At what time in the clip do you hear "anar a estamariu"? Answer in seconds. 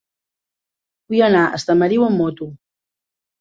1.27-2.07